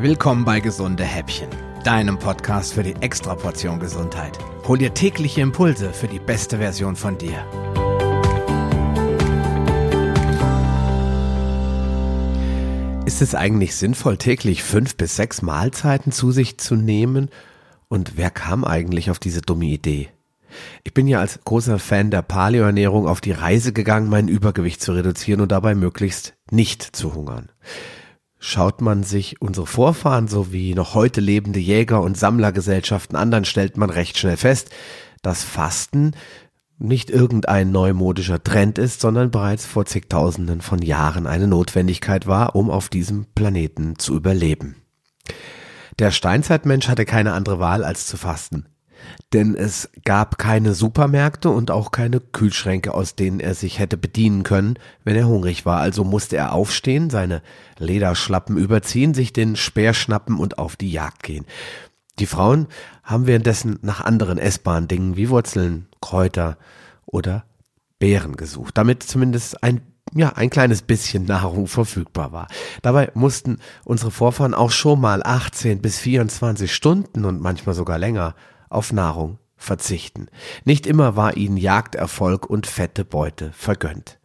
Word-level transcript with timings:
Willkommen 0.00 0.44
bei 0.44 0.60
Gesunde 0.60 1.02
Häppchen, 1.02 1.48
deinem 1.82 2.20
Podcast 2.20 2.74
für 2.74 2.84
die 2.84 2.94
Extraportion 3.00 3.80
Gesundheit. 3.80 4.38
Hol 4.68 4.78
dir 4.78 4.94
tägliche 4.94 5.40
Impulse 5.40 5.92
für 5.92 6.06
die 6.06 6.20
beste 6.20 6.58
Version 6.58 6.94
von 6.94 7.18
dir. 7.18 7.34
Ist 13.06 13.22
es 13.22 13.34
eigentlich 13.34 13.74
sinnvoll, 13.74 14.18
täglich 14.18 14.62
fünf 14.62 14.96
bis 14.96 15.16
sechs 15.16 15.42
Mahlzeiten 15.42 16.12
zu 16.12 16.30
sich 16.30 16.58
zu 16.58 16.76
nehmen? 16.76 17.28
Und 17.88 18.16
wer 18.16 18.30
kam 18.30 18.64
eigentlich 18.64 19.10
auf 19.10 19.18
diese 19.18 19.40
dumme 19.40 19.64
Idee? 19.64 20.10
Ich 20.84 20.94
bin 20.94 21.08
ja 21.08 21.18
als 21.18 21.40
großer 21.42 21.80
Fan 21.80 22.12
der 22.12 22.22
Paleoernährung 22.22 23.08
auf 23.08 23.20
die 23.20 23.32
Reise 23.32 23.72
gegangen, 23.72 24.08
mein 24.08 24.28
Übergewicht 24.28 24.80
zu 24.80 24.92
reduzieren 24.92 25.40
und 25.40 25.50
dabei 25.50 25.74
möglichst 25.74 26.34
nicht 26.52 26.84
zu 26.84 27.14
hungern. 27.14 27.50
Schaut 28.38 28.80
man 28.80 29.02
sich 29.02 29.42
unsere 29.42 29.66
Vorfahren 29.66 30.28
sowie 30.28 30.74
noch 30.74 30.94
heute 30.94 31.20
lebende 31.20 31.58
Jäger- 31.58 32.02
und 32.02 32.16
Sammlergesellschaften 32.16 33.16
an, 33.16 33.30
dann 33.30 33.44
stellt 33.44 33.76
man 33.76 33.90
recht 33.90 34.16
schnell 34.16 34.36
fest, 34.36 34.70
dass 35.22 35.42
Fasten 35.42 36.12
nicht 36.78 37.10
irgendein 37.10 37.72
neumodischer 37.72 38.42
Trend 38.42 38.78
ist, 38.78 39.00
sondern 39.00 39.32
bereits 39.32 39.66
vor 39.66 39.84
zigtausenden 39.84 40.60
von 40.60 40.80
Jahren 40.80 41.26
eine 41.26 41.48
Notwendigkeit 41.48 42.28
war, 42.28 42.54
um 42.54 42.70
auf 42.70 42.88
diesem 42.88 43.26
Planeten 43.34 43.98
zu 43.98 44.14
überleben. 44.14 44.76
Der 45.98 46.12
Steinzeitmensch 46.12 46.86
hatte 46.86 47.04
keine 47.04 47.32
andere 47.32 47.58
Wahl 47.58 47.82
als 47.82 48.06
zu 48.06 48.16
fasten 48.16 48.66
denn 49.32 49.54
es 49.54 49.90
gab 50.04 50.38
keine 50.38 50.74
Supermärkte 50.74 51.50
und 51.50 51.70
auch 51.70 51.90
keine 51.90 52.20
Kühlschränke, 52.20 52.94
aus 52.94 53.14
denen 53.14 53.40
er 53.40 53.54
sich 53.54 53.78
hätte 53.78 53.96
bedienen 53.96 54.42
können, 54.42 54.78
wenn 55.04 55.16
er 55.16 55.26
hungrig 55.26 55.66
war. 55.66 55.80
Also 55.80 56.04
musste 56.04 56.36
er 56.36 56.52
aufstehen, 56.52 57.10
seine 57.10 57.42
Lederschlappen 57.78 58.56
überziehen, 58.56 59.14
sich 59.14 59.32
den 59.32 59.56
Speer 59.56 59.94
schnappen 59.94 60.38
und 60.38 60.58
auf 60.58 60.76
die 60.76 60.90
Jagd 60.90 61.22
gehen. 61.22 61.44
Die 62.18 62.26
Frauen 62.26 62.66
haben 63.02 63.26
währenddessen 63.26 63.78
nach 63.82 64.00
anderen 64.00 64.38
essbaren 64.38 64.88
Dingen 64.88 65.16
wie 65.16 65.28
Wurzeln, 65.28 65.86
Kräuter 66.00 66.56
oder 67.06 67.44
Beeren 67.98 68.36
gesucht, 68.36 68.76
damit 68.76 69.02
zumindest 69.02 69.62
ein 69.62 69.82
ja, 70.14 70.30
ein 70.30 70.48
kleines 70.50 70.82
bisschen 70.82 71.24
Nahrung 71.24 71.66
verfügbar 71.66 72.32
war. 72.32 72.48
Dabei 72.82 73.10
mussten 73.14 73.58
unsere 73.84 74.10
Vorfahren 74.10 74.54
auch 74.54 74.70
schon 74.70 75.00
mal 75.00 75.22
18 75.22 75.82
bis 75.82 75.98
24 75.98 76.74
Stunden 76.74 77.24
und 77.24 77.40
manchmal 77.40 77.74
sogar 77.74 77.98
länger 77.98 78.34
auf 78.70 78.92
Nahrung 78.92 79.38
verzichten. 79.56 80.28
Nicht 80.64 80.86
immer 80.86 81.16
war 81.16 81.36
ihnen 81.36 81.56
Jagderfolg 81.56 82.48
und 82.48 82.66
fette 82.66 83.04
Beute 83.04 83.52
vergönnt. 83.52 84.18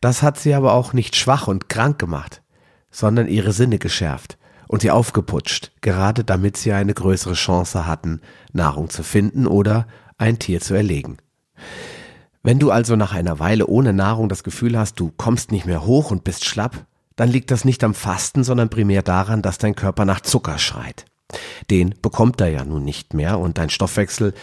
Das 0.00 0.22
hat 0.22 0.38
sie 0.38 0.54
aber 0.54 0.72
auch 0.74 0.92
nicht 0.92 1.16
schwach 1.16 1.48
und 1.48 1.68
krank 1.68 1.98
gemacht, 1.98 2.42
sondern 2.90 3.26
ihre 3.26 3.52
Sinne 3.52 3.78
geschärft 3.78 4.38
und 4.68 4.82
sie 4.82 4.90
aufgeputscht, 4.90 5.72
gerade 5.80 6.24
damit 6.24 6.56
sie 6.56 6.72
eine 6.72 6.94
größere 6.94 7.34
Chance 7.34 7.86
hatten, 7.86 8.20
Nahrung 8.52 8.90
zu 8.90 9.02
finden 9.02 9.46
oder 9.46 9.86
ein 10.18 10.38
Tier 10.38 10.60
zu 10.60 10.74
erlegen. 10.74 11.18
Wenn 12.42 12.58
du 12.58 12.70
also 12.70 12.94
nach 12.94 13.12
einer 13.12 13.40
Weile 13.40 13.66
ohne 13.66 13.92
Nahrung 13.92 14.28
das 14.28 14.44
Gefühl 14.44 14.78
hast, 14.78 15.00
du 15.00 15.12
kommst 15.16 15.50
nicht 15.50 15.66
mehr 15.66 15.84
hoch 15.84 16.10
und 16.12 16.22
bist 16.22 16.44
schlapp, 16.44 16.86
dann 17.16 17.28
liegt 17.28 17.50
das 17.50 17.64
nicht 17.64 17.82
am 17.82 17.94
Fasten, 17.94 18.44
sondern 18.44 18.68
primär 18.68 19.02
daran, 19.02 19.42
dass 19.42 19.58
dein 19.58 19.74
Körper 19.74 20.04
nach 20.04 20.20
Zucker 20.20 20.58
schreit. 20.58 21.06
Den 21.70 21.94
bekommt 22.00 22.40
er 22.40 22.48
ja 22.48 22.64
nun 22.64 22.84
nicht 22.84 23.14
mehr 23.14 23.38
und 23.38 23.58
dein 23.58 23.70
Stoffwechsel 23.70 24.34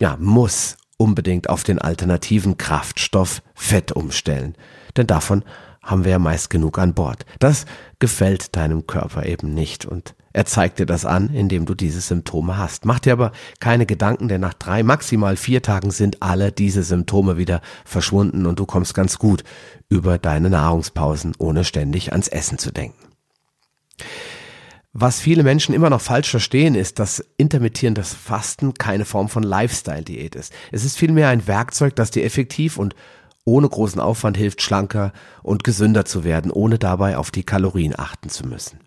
ja, 0.00 0.16
muss 0.18 0.76
unbedingt 0.96 1.48
auf 1.48 1.64
den 1.64 1.78
alternativen 1.78 2.58
Kraftstoff 2.58 3.42
Fett 3.54 3.92
umstellen. 3.92 4.54
Denn 4.96 5.06
davon 5.06 5.44
haben 5.82 6.04
wir 6.04 6.12
ja 6.12 6.18
meist 6.18 6.50
genug 6.50 6.78
an 6.78 6.94
Bord. 6.94 7.26
Das 7.38 7.66
gefällt 7.98 8.56
deinem 8.56 8.86
Körper 8.86 9.26
eben 9.26 9.52
nicht 9.52 9.84
und 9.84 10.14
er 10.32 10.46
zeigt 10.46 10.78
dir 10.78 10.86
das 10.86 11.04
an, 11.04 11.28
indem 11.28 11.66
du 11.66 11.74
diese 11.74 12.00
Symptome 12.00 12.56
hast. 12.56 12.86
Mach 12.86 13.00
dir 13.00 13.12
aber 13.12 13.32
keine 13.60 13.84
Gedanken, 13.84 14.28
denn 14.28 14.40
nach 14.40 14.54
drei, 14.54 14.82
maximal 14.82 15.36
vier 15.36 15.60
Tagen 15.60 15.90
sind 15.90 16.22
alle 16.22 16.52
diese 16.52 16.82
Symptome 16.82 17.36
wieder 17.36 17.60
verschwunden 17.84 18.46
und 18.46 18.58
du 18.58 18.64
kommst 18.64 18.94
ganz 18.94 19.18
gut 19.18 19.44
über 19.90 20.18
deine 20.18 20.48
Nahrungspausen, 20.48 21.34
ohne 21.38 21.64
ständig 21.64 22.12
ans 22.12 22.28
Essen 22.28 22.58
zu 22.58 22.72
denken. 22.72 23.11
Was 24.94 25.20
viele 25.20 25.42
Menschen 25.42 25.74
immer 25.74 25.88
noch 25.88 26.02
falsch 26.02 26.30
verstehen, 26.30 26.74
ist, 26.74 26.98
dass 26.98 27.24
intermittierendes 27.38 28.12
Fasten 28.12 28.74
keine 28.74 29.06
Form 29.06 29.30
von 29.30 29.42
Lifestyle-Diät 29.42 30.34
ist. 30.34 30.52
Es 30.70 30.84
ist 30.84 30.98
vielmehr 30.98 31.28
ein 31.28 31.46
Werkzeug, 31.46 31.96
das 31.96 32.10
dir 32.10 32.24
effektiv 32.24 32.76
und 32.76 32.94
ohne 33.44 33.68
großen 33.68 34.00
Aufwand 34.00 34.36
hilft, 34.36 34.60
schlanker 34.60 35.12
und 35.42 35.64
gesünder 35.64 36.04
zu 36.04 36.24
werden, 36.24 36.50
ohne 36.50 36.78
dabei 36.78 37.16
auf 37.16 37.30
die 37.30 37.42
Kalorien 37.42 37.98
achten 37.98 38.28
zu 38.28 38.46
müssen. 38.46 38.80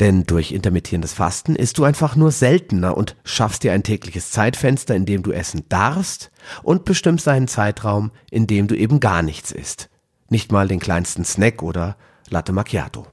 Denn 0.00 0.24
durch 0.24 0.52
intermittierendes 0.52 1.12
Fasten 1.12 1.54
isst 1.54 1.78
du 1.78 1.84
einfach 1.84 2.16
nur 2.16 2.32
seltener 2.32 2.96
und 2.96 3.16
schaffst 3.24 3.62
dir 3.62 3.72
ein 3.72 3.84
tägliches 3.84 4.32
Zeitfenster, 4.32 4.96
in 4.96 5.06
dem 5.06 5.22
du 5.22 5.30
essen 5.30 5.64
darfst 5.68 6.30
und 6.62 6.84
bestimmst 6.84 7.28
einen 7.28 7.48
Zeitraum, 7.48 8.10
in 8.30 8.48
dem 8.48 8.66
du 8.66 8.76
eben 8.76 9.00
gar 9.00 9.22
nichts 9.22 9.52
isst. 9.52 9.90
Nicht 10.28 10.50
mal 10.50 10.68
den 10.68 10.80
kleinsten 10.80 11.24
Snack 11.24 11.62
oder 11.62 11.96
Latte 12.28 12.52
Macchiato. 12.52 13.06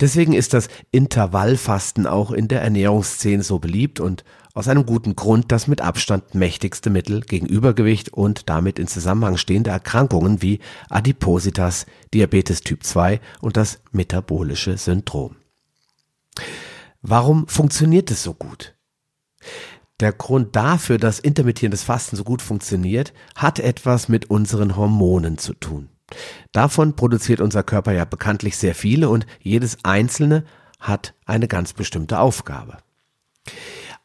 Deswegen 0.00 0.32
ist 0.32 0.54
das 0.54 0.68
Intervallfasten 0.90 2.06
auch 2.06 2.30
in 2.30 2.48
der 2.48 2.62
Ernährungsszene 2.62 3.42
so 3.42 3.58
beliebt 3.58 4.00
und 4.00 4.24
aus 4.52 4.68
einem 4.68 4.84
guten 4.84 5.14
Grund 5.14 5.52
das 5.52 5.68
mit 5.68 5.80
Abstand 5.80 6.34
mächtigste 6.34 6.90
Mittel 6.90 7.20
gegen 7.20 7.46
Übergewicht 7.46 8.12
und 8.12 8.48
damit 8.48 8.78
in 8.78 8.88
Zusammenhang 8.88 9.36
stehende 9.36 9.70
Erkrankungen 9.70 10.42
wie 10.42 10.58
Adipositas, 10.88 11.86
Diabetes 12.12 12.62
Typ 12.62 12.82
2 12.82 13.20
und 13.40 13.56
das 13.56 13.80
metabolische 13.92 14.76
Syndrom. 14.76 15.36
Warum 17.02 17.46
funktioniert 17.46 18.10
es 18.10 18.22
so 18.22 18.34
gut? 18.34 18.74
Der 20.00 20.12
Grund 20.12 20.56
dafür, 20.56 20.98
dass 20.98 21.20
intermittierendes 21.20 21.82
Fasten 21.82 22.16
so 22.16 22.24
gut 22.24 22.42
funktioniert, 22.42 23.12
hat 23.36 23.58
etwas 23.58 24.08
mit 24.08 24.30
unseren 24.30 24.76
Hormonen 24.76 25.38
zu 25.38 25.54
tun. 25.54 25.90
Davon 26.52 26.96
produziert 26.96 27.40
unser 27.40 27.62
Körper 27.62 27.92
ja 27.92 28.04
bekanntlich 28.04 28.56
sehr 28.56 28.74
viele 28.74 29.08
und 29.08 29.26
jedes 29.40 29.78
einzelne 29.84 30.44
hat 30.78 31.14
eine 31.26 31.48
ganz 31.48 31.72
bestimmte 31.72 32.18
Aufgabe. 32.18 32.78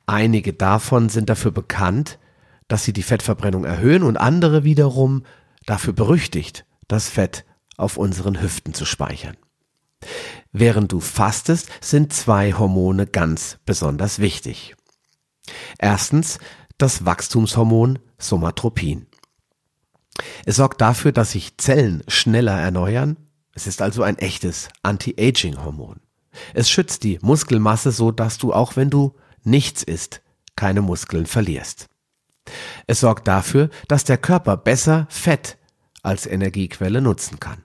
Einige 0.06 0.54
davon 0.54 1.10
sind 1.10 1.30
dafür 1.30 1.52
bekannt, 1.52 2.20
dass 2.68 2.84
sie 2.84 2.94
die 2.94 3.04
Fettverbrennung 3.04 3.64
erhöhen 3.64 4.04
und 4.04 4.18
andere 4.18 4.64
wiederum 4.64 5.24
dafür 5.66 5.94
berüchtigt, 5.94 6.66
das 6.88 7.10
Fett 7.10 7.46
auf 7.78 7.98
unseren 7.98 8.42
Hüften 8.42 8.74
zu 8.74 8.86
speichern. 8.86 9.38
Während 10.52 10.92
du 10.92 11.00
fastest, 11.00 11.70
sind 11.82 12.14
zwei 12.14 12.54
Hormone 12.54 13.08
ganz 13.08 13.58
besonders 13.66 14.20
wichtig. 14.20 14.76
Erstens 15.80 16.40
das 16.78 17.06
Wachstumshormon 17.06 18.00
Somatropin. 18.18 19.08
Es 20.46 20.58
sorgt 20.58 20.80
dafür, 20.80 21.12
dass 21.12 21.32
sich 21.32 21.58
Zellen 21.58 22.04
schneller 22.08 22.60
erneuern. 22.60 23.18
Es 23.54 23.68
ist 23.68 23.82
also 23.82 24.04
ein 24.04 24.18
echtes 24.20 24.70
Anti-Aging-Hormon. 24.84 26.00
Es 26.54 26.70
schützt 26.70 27.04
die 27.04 27.18
Muskelmasse 27.22 27.92
so, 27.92 28.12
dass 28.12 28.38
du 28.38 28.54
auch 28.54 28.76
wenn 28.76 28.90
du 28.90 29.16
nichts 29.44 29.82
isst, 29.84 30.22
keine 30.56 30.82
Muskeln 30.82 31.26
verlierst. 31.26 31.90
Es 32.86 33.00
sorgt 33.00 33.28
dafür, 33.28 33.70
dass 33.88 34.04
der 34.04 34.18
Körper 34.18 34.56
besser 34.56 35.08
Fett 35.10 35.58
als 36.04 36.28
Energiequelle 36.28 37.02
nutzen 37.02 37.40
kann. 37.40 37.64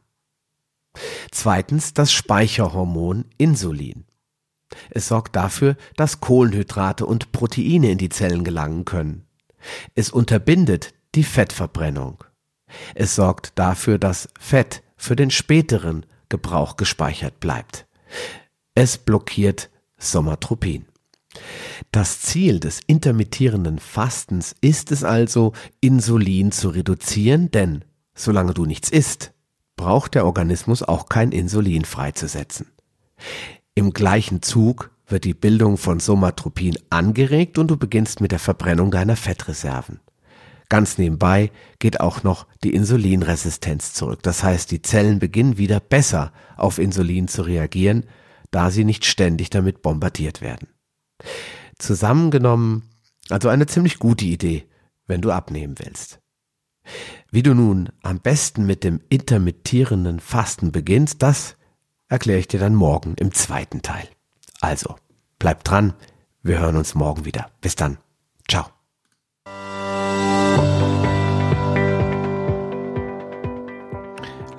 Zweitens 1.30 1.92
das 1.92 2.12
Speicherhormon 2.12 3.26
Insulin. 3.36 4.06
Es 4.88 5.08
sorgt 5.08 5.36
dafür, 5.36 5.76
dass 5.96 6.20
Kohlenhydrate 6.20 7.04
und 7.04 7.32
Proteine 7.32 7.90
in 7.90 7.98
die 7.98 8.08
Zellen 8.08 8.44
gelangen 8.44 8.84
können. 8.84 9.26
Es 9.94 10.10
unterbindet 10.10 10.94
die 11.14 11.24
Fettverbrennung. 11.24 12.24
Es 12.94 13.14
sorgt 13.14 13.52
dafür, 13.58 13.98
dass 13.98 14.28
Fett 14.38 14.82
für 14.96 15.16
den 15.16 15.30
späteren 15.30 16.06
Gebrauch 16.28 16.76
gespeichert 16.76 17.40
bleibt. 17.40 17.86
Es 18.74 18.98
blockiert 18.98 19.70
Somatropin. 19.98 20.86
Das 21.92 22.20
Ziel 22.20 22.60
des 22.60 22.80
intermittierenden 22.86 23.78
Fastens 23.78 24.54
ist 24.60 24.92
es 24.92 25.04
also, 25.04 25.52
Insulin 25.80 26.52
zu 26.52 26.68
reduzieren, 26.70 27.50
denn 27.50 27.84
solange 28.14 28.54
du 28.54 28.66
nichts 28.66 28.90
isst, 28.90 29.32
braucht 29.76 30.14
der 30.14 30.26
Organismus 30.26 30.82
auch 30.82 31.08
kein 31.08 31.32
Insulin 31.32 31.84
freizusetzen. 31.84 32.66
Im 33.74 33.92
gleichen 33.92 34.42
Zug 34.42 34.90
wird 35.06 35.24
die 35.24 35.34
Bildung 35.34 35.76
von 35.76 36.00
Somatropin 36.00 36.78
angeregt 36.90 37.58
und 37.58 37.68
du 37.68 37.76
beginnst 37.76 38.20
mit 38.20 38.32
der 38.32 38.38
Verbrennung 38.38 38.90
deiner 38.90 39.16
Fettreserven. 39.16 40.00
Ganz 40.70 40.98
nebenbei 40.98 41.50
geht 41.80 42.00
auch 42.00 42.22
noch 42.22 42.46
die 42.62 42.74
Insulinresistenz 42.74 43.92
zurück. 43.92 44.22
Das 44.22 44.44
heißt, 44.44 44.70
die 44.70 44.80
Zellen 44.80 45.18
beginnen 45.18 45.58
wieder 45.58 45.80
besser 45.80 46.32
auf 46.56 46.78
Insulin 46.78 47.28
zu 47.28 47.42
reagieren, 47.42 48.06
da 48.52 48.70
sie 48.70 48.84
nicht 48.84 49.04
ständig 49.04 49.50
damit 49.50 49.82
bombardiert 49.82 50.40
werden. 50.40 50.68
Zusammengenommen, 51.76 52.88
also 53.28 53.48
eine 53.48 53.66
ziemlich 53.66 53.98
gute 53.98 54.24
Idee, 54.24 54.64
wenn 55.06 55.20
du 55.20 55.32
abnehmen 55.32 55.74
willst. 55.78 56.20
Wie 57.32 57.42
du 57.42 57.52
nun 57.52 57.90
am 58.02 58.20
besten 58.20 58.64
mit 58.64 58.84
dem 58.84 59.00
intermittierenden 59.08 60.20
Fasten 60.20 60.70
beginnst, 60.70 61.20
das 61.22 61.56
erkläre 62.08 62.38
ich 62.38 62.48
dir 62.48 62.60
dann 62.60 62.76
morgen 62.76 63.14
im 63.18 63.34
zweiten 63.34 63.82
Teil. 63.82 64.08
Also, 64.60 64.94
bleibt 65.40 65.68
dran, 65.68 65.94
wir 66.42 66.60
hören 66.60 66.76
uns 66.76 66.94
morgen 66.94 67.24
wieder. 67.24 67.50
Bis 67.60 67.74
dann. 67.74 67.98